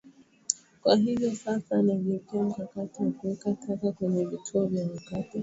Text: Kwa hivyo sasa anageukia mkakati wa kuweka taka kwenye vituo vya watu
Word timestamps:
Kwa 0.81 0.95
hivyo 0.95 1.35
sasa 1.35 1.75
anageukia 1.79 2.43
mkakati 2.43 3.03
wa 3.03 3.11
kuweka 3.11 3.53
taka 3.53 3.91
kwenye 3.91 4.25
vituo 4.25 4.65
vya 4.67 4.87
watu 5.11 5.39